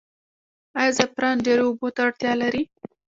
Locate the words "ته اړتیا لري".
1.95-2.63